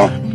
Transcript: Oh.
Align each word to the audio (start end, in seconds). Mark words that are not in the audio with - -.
Oh. 0.00 0.27